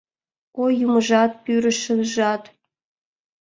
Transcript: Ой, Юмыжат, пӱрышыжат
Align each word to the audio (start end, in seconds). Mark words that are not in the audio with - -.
Ой, 0.63 0.73
Юмыжат, 0.85 1.31
пӱрышыжат 1.43 2.43